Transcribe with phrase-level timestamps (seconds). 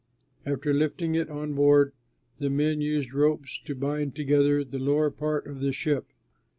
[0.47, 1.93] After lifting it on board,
[2.39, 6.07] the men used ropes to bind together the lower part of the ship.